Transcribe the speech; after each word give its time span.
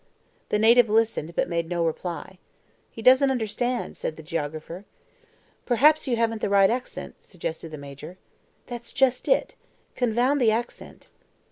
The 0.49 0.57
native 0.57 0.89
listened, 0.89 1.35
but 1.35 1.47
made 1.47 1.69
no 1.69 1.85
reply. 1.85 2.39
"He 2.89 3.03
doesn't 3.03 3.29
understand," 3.29 3.95
said 3.95 4.15
the 4.15 4.23
geographer. 4.23 4.83
"Perhaps 5.67 6.07
you 6.07 6.15
haven't 6.15 6.41
the 6.41 6.49
right 6.49 6.71
accent," 6.71 7.13
suggested 7.23 7.69
the 7.69 7.77
Major. 7.77 8.17
"That's 8.65 8.93
just 8.93 9.27
it! 9.27 9.53
Confound 9.95 10.41
the 10.41 10.49
accent!" 10.49 11.07